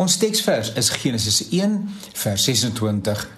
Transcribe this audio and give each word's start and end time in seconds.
Ons 0.00 0.16
teksvers 0.16 0.70
is 0.80 0.88
Genesis 0.96 1.42
1 1.52 1.74
vers 2.12 2.44
26 2.44 3.28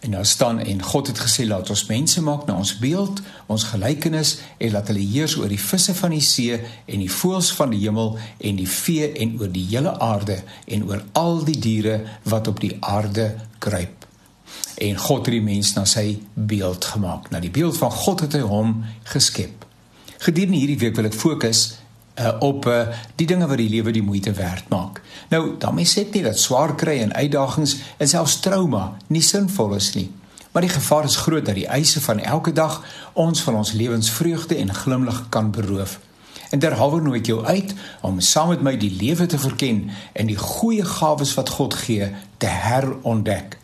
en 0.00 0.10
daar 0.10 0.26
staan 0.26 0.60
en 0.60 0.82
God 0.82 1.06
het 1.06 1.18
gesê 1.18 1.46
laat 1.46 1.70
ons 1.70 1.82
mense 1.88 2.22
maak 2.22 2.44
na 2.46 2.54
ons 2.62 2.70
beeld, 2.78 3.22
ons 3.50 3.64
gelykenis 3.72 4.36
en 4.62 4.70
laat 4.70 4.92
hulle 4.92 5.02
heers 5.02 5.34
oor 5.40 5.50
die 5.50 5.58
visse 5.58 5.94
van 5.98 6.14
die 6.14 6.22
see 6.22 6.60
en 6.60 7.02
die 7.02 7.10
voëls 7.10 7.50
van 7.58 7.74
die 7.74 7.80
hemel 7.82 8.14
en 8.38 8.60
die 8.60 8.68
vee 8.70 9.10
en 9.24 9.34
oor 9.40 9.50
die 9.50 9.64
hele 9.72 9.96
aarde 9.98 10.38
en 10.66 10.86
oor 10.86 11.02
al 11.18 11.42
die 11.48 11.58
diere 11.58 11.98
wat 12.30 12.52
op 12.52 12.62
die 12.62 12.76
aarde 12.78 13.32
kruip. 13.58 14.06
En 14.78 15.02
God 15.02 15.26
het 15.26 15.34
die 15.40 15.42
mens 15.42 15.74
na 15.74 15.88
sy 15.90 16.20
beeld 16.34 16.86
gemaak. 16.94 17.32
Na 17.34 17.42
die 17.42 17.50
beeld 17.50 17.78
van 17.82 17.90
God 17.90 18.28
het 18.28 18.38
hy 18.38 18.46
hom 18.46 18.78
geskep. 19.10 19.66
Gedurende 20.22 20.62
hierdie 20.62 20.78
week 20.86 20.94
wil 20.98 21.10
ek 21.10 21.18
fokus 21.18 21.66
uh, 22.22 22.32
op 22.40 22.66
uh, 22.66 22.86
die 23.16 23.26
dinge 23.26 23.46
wat 23.50 23.58
die 23.58 23.68
lewe 23.68 23.92
die 23.92 24.02
moeite 24.02 24.32
werd 24.32 24.68
maak. 24.68 25.02
Nou, 25.28 25.56
daarmee 25.58 25.88
sê 25.88 26.06
ek 26.06 26.14
nie 26.14 26.22
dat 26.22 26.38
swaar 26.38 26.74
kry 26.78 27.00
en 27.02 27.14
uitdagings 27.14 27.76
en 27.98 28.08
selfs 28.08 28.38
trauma 28.40 28.92
nie 29.08 29.22
sinvol 29.22 29.74
is 29.74 29.92
nie. 29.98 30.10
Maar 30.52 30.62
die 30.66 30.72
gevaar 30.72 31.04
is 31.04 31.16
groot 31.16 31.44
dat 31.46 31.56
die 31.56 31.66
eise 31.66 32.00
van 32.00 32.20
elke 32.20 32.52
dag 32.52 32.82
ons 33.12 33.42
van 33.42 33.54
ons 33.54 33.72
lewensvreugde 33.72 34.56
en 34.56 34.74
glimlag 34.74 35.26
kan 35.28 35.50
beroof. 35.50 35.98
En 36.52 36.60
derhalwe 36.60 37.00
nooi 37.00 37.18
ek 37.22 37.30
jou 37.30 37.40
uit 37.44 37.72
om 38.04 38.20
saam 38.20 38.50
met 38.52 38.62
my 38.62 38.74
die 38.76 38.92
lewe 38.92 39.26
te 39.26 39.38
verken 39.40 39.86
en 40.12 40.28
die 40.28 40.36
goeie 40.36 40.84
gawes 40.84 41.32
wat 41.34 41.48
God 41.48 41.74
gee 41.74 42.10
te 42.36 42.46
herontdek. 42.46 43.56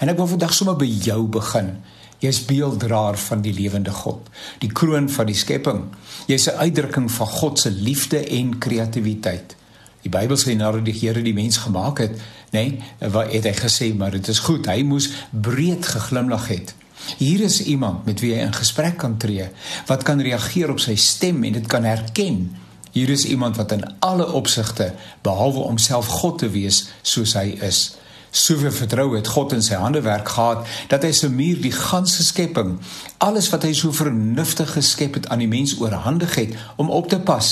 En 0.00 0.08
ek 0.08 0.16
wil 0.16 0.30
vandag 0.30 0.54
sommer 0.56 0.78
by 0.80 0.88
jou 0.88 1.26
begin. 1.28 1.74
Jy's 2.20 2.42
beelddraer 2.44 3.16
van 3.18 3.40
die 3.40 3.54
lewende 3.56 3.92
God, 3.96 4.28
die 4.60 4.72
kroon 4.72 5.08
van 5.08 5.26
die 5.30 5.36
skepping. 5.36 5.86
Jy's 6.28 6.48
'n 6.48 6.60
uitdrukking 6.60 7.10
van 7.10 7.26
God 7.26 7.58
se 7.58 7.70
liefde 7.70 8.20
en 8.26 8.58
kreatiwiteit. 8.58 9.56
Die 10.02 10.10
Bybel 10.10 10.36
sê 10.36 10.54
nadat 10.56 10.84
die 10.84 10.96
Here 10.96 11.22
die 11.22 11.34
mens 11.34 11.56
gemaak 11.56 11.98
het, 11.98 12.12
nê, 12.52 12.78
nee, 13.00 13.10
wat 13.10 13.32
het 13.32 13.44
hy 13.44 13.52
gesê, 13.52 13.94
maar 13.96 14.10
dit 14.10 14.28
is 14.28 14.38
goed. 14.38 14.66
Hy 14.66 14.82
moes 14.82 15.10
breed 15.30 15.86
geglimlag 15.86 16.48
het. 16.48 16.74
Hier 17.16 17.40
is 17.40 17.62
iemand 17.62 18.04
met 18.04 18.20
wie 18.20 18.34
hy 18.34 18.44
in 18.44 18.52
gesprek 18.52 18.98
kan 19.00 19.16
tree, 19.18 19.48
wat 19.86 20.02
kan 20.02 20.20
reageer 20.20 20.70
op 20.70 20.80
sy 20.80 20.96
stem 21.00 21.44
en 21.44 21.52
dit 21.52 21.66
kan 21.66 21.84
herken. 21.84 22.56
Hier 22.92 23.08
is 23.08 23.24
iemand 23.24 23.56
wat 23.56 23.72
in 23.72 23.84
alle 23.98 24.26
opsigte 24.32 24.92
behalwe 25.22 25.58
om 25.58 25.78
self 25.78 26.06
God 26.20 26.38
te 26.38 26.50
wees 26.50 26.88
soos 27.02 27.36
hy 27.38 27.54
is, 27.62 27.96
Soveel 28.30 28.72
vertroue 28.72 29.16
het 29.16 29.28
God 29.28 29.52
in 29.52 29.62
sy 29.62 29.74
handewerk 29.74 30.28
gehad 30.28 30.66
dat 30.88 31.02
hy 31.02 31.10
se 31.12 31.30
muur 31.30 31.58
die 31.62 31.74
ganse 31.74 32.22
skepping, 32.22 32.76
alles 33.18 33.50
wat 33.50 33.66
hy 33.66 33.72
so 33.74 33.90
vernuftig 33.92 34.70
geskep 34.76 35.18
het 35.18 35.28
aan 35.28 35.42
die 35.42 35.50
mens 35.50 35.74
oorhandig 35.80 36.36
het 36.38 36.54
om 36.76 36.90
op 36.94 37.10
te 37.10 37.18
pas. 37.18 37.50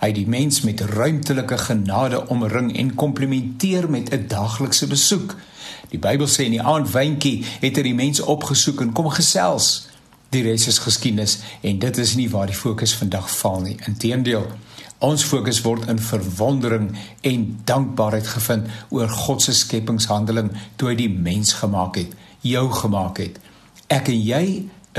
Hy 0.00 0.10
die 0.16 0.26
mens 0.26 0.62
met 0.64 0.80
ruimtelike 0.80 1.58
genade 1.58 2.24
omring 2.32 2.72
en 2.78 2.94
komplimenteer 2.94 3.90
met 3.90 4.10
'n 4.10 4.26
daaglikse 4.28 4.86
besoek. 4.86 5.36
Die 5.90 5.98
Bybel 5.98 6.26
sê 6.26 6.44
in 6.44 6.56
die 6.56 6.62
aandwyntjie 6.62 7.44
het 7.60 7.76
hy 7.76 7.82
die 7.82 7.94
mens 7.94 8.20
opgesoek 8.20 8.80
en 8.80 8.92
kom 8.92 9.08
gesels. 9.08 9.88
Die 10.30 10.42
res 10.42 10.66
is 10.66 10.78
geskiedenis 10.78 11.38
en 11.60 11.78
dit 11.78 11.98
is 11.98 12.14
nie 12.14 12.30
waar 12.30 12.46
die 12.46 12.54
fokus 12.54 12.94
vandag 12.94 13.30
val 13.30 13.60
nie. 13.60 13.76
Inteendeel, 13.86 14.46
Ons 15.00 15.24
fokus 15.24 15.62
word 15.64 15.88
in 15.88 15.98
verwondering 15.98 16.90
en 17.24 17.44
dankbaarheid 17.64 18.26
gevind 18.28 18.66
oor 18.92 19.08
God 19.08 19.40
se 19.42 19.54
skepingshandeling 19.56 20.50
toe 20.76 20.90
hy 20.90 20.96
die 20.98 21.08
mens 21.08 21.54
gemaak 21.56 21.96
het, 21.96 22.12
jou 22.44 22.66
gemaak 22.82 23.22
het. 23.22 23.38
Ek 23.88 24.12
en 24.12 24.20
jy 24.20 24.44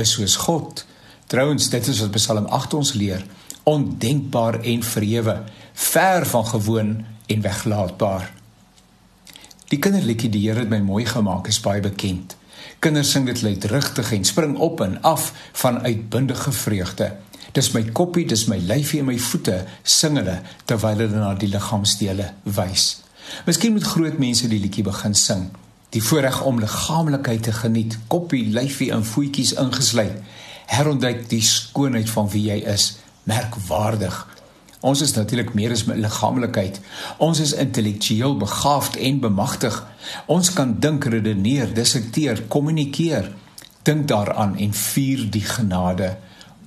is 0.02 0.16
soos 0.18 0.40
God. 0.42 0.82
Trouwens, 1.30 1.70
dit 1.70 1.88
is 1.88 2.02
wat 2.02 2.18
Psalm 2.18 2.50
8 2.50 2.74
ons 2.80 2.96
leer, 2.98 3.22
ondenkbaar 3.70 4.64
en 4.66 4.84
verhewe, 4.84 5.38
ver 5.74 6.26
van 6.26 6.46
gewoon 6.50 6.94
en 7.30 7.46
weglaatbaar. 7.46 8.32
Die 9.72 9.80
kinderliedjie 9.80 10.32
die 10.34 10.48
Here 10.50 10.66
het 10.66 10.72
my 10.74 10.82
mooi 10.84 11.06
gemaak 11.08 11.48
is 11.48 11.62
baie 11.64 11.80
bekend. 11.80 12.36
Kinders 12.82 13.14
sing 13.14 13.30
dit 13.30 13.42
luidrigtig 13.46 14.10
en 14.18 14.26
spring 14.26 14.58
op 14.58 14.82
en 14.82 14.98
af 15.06 15.30
van 15.62 15.80
uitbundige 15.86 16.52
vreugde. 16.52 17.14
Dis 17.51 17.72
my 17.75 17.84
koppie, 17.91 18.25
dis 18.25 18.45
my 18.47 18.57
lyfie 18.63 19.01
en 19.01 19.09
my 19.09 19.17
voete 19.19 19.57
sing 19.84 20.16
hulle 20.19 20.38
terwyl 20.69 21.01
hulle 21.03 21.19
na 21.19 21.34
die 21.35 21.50
liggaamsdele 21.51 22.29
wys. 22.57 22.85
Miskien 23.47 23.75
moet 23.75 23.88
groot 23.88 24.19
mense 24.19 24.47
die 24.51 24.59
liedjie 24.62 24.85
begin 24.88 25.16
sing. 25.17 25.50
Die 25.91 26.03
voorreg 26.03 26.39
om 26.47 26.62
liggaamlikheid 26.63 27.44
te 27.44 27.51
geniet, 27.51 27.97
koppie, 28.07 28.45
lyfie 28.56 28.91
en 28.95 29.03
voetjies 29.03 29.51
ingesluit. 29.59 30.22
Herontdek 30.72 31.25
die 31.29 31.41
skoonheid 31.44 32.09
van 32.09 32.29
wie 32.31 32.45
jy 32.47 32.62
is, 32.72 32.94
merkwaardig. 33.28 34.16
Ons 34.81 35.03
is 35.03 35.12
natuurlik 35.13 35.51
meer 35.53 35.75
as 35.75 35.83
liggaamlikheid. 35.85 36.79
Ons 37.22 37.44
is 37.44 37.51
intellektueel 37.59 38.38
begaafd 38.39 38.95
en 38.95 39.19
bemagtig. 39.28 39.75
Ons 40.31 40.53
kan 40.56 40.72
dink, 40.79 41.06
redeneer, 41.12 41.69
dissekteer, 41.75 42.45
kommunikeer. 42.47 43.28
Dink 43.83 44.07
daaraan 44.07 44.56
en 44.57 44.73
vier 44.73 45.28
die 45.33 45.44
genade. 45.45 46.16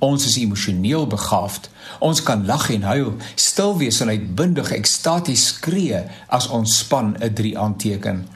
Ons 0.04 0.26
is 0.28 0.36
emosioneel 0.36 1.06
begaafd. 1.08 1.70
Ons 2.04 2.20
kan 2.22 2.44
lag 2.46 2.68
en 2.70 2.82
huil, 2.90 3.14
stil 3.40 3.76
wees 3.80 4.00
en 4.04 4.12
uitbundig 4.12 4.72
ekstaties 4.76 5.46
skree 5.54 6.02
as 6.28 6.48
ons 6.52 6.78
span 6.82 7.16
'n 7.20 7.32
3 7.32 7.58
aanteken. 7.58 8.26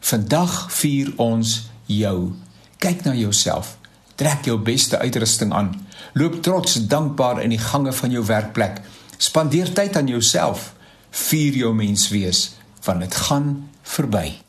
Vandag 0.00 0.72
vier 0.72 1.12
ons 1.16 1.68
jou. 1.86 2.32
Kyk 2.78 3.04
na 3.04 3.12
jouself. 3.14 3.76
Trek 4.14 4.44
jou 4.44 4.58
beste 4.58 4.98
uitrusting 4.98 5.52
aan. 5.52 5.86
Loop 6.14 6.42
trots 6.42 6.86
dankbaar 6.86 7.42
in 7.42 7.50
die 7.50 7.64
gange 7.70 7.92
van 7.92 8.10
jou 8.10 8.24
werkplek. 8.24 8.80
Spandeer 9.16 9.72
tyd 9.72 9.96
aan 9.96 10.06
jouself. 10.06 10.72
Vier 11.10 11.52
jou 11.52 11.74
menswees, 11.74 12.56
want 12.84 13.00
dit 13.00 13.14
gaan 13.14 13.68
verby. 13.82 14.47